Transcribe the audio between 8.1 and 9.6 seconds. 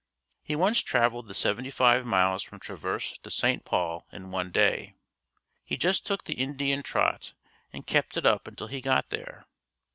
it up until he got there.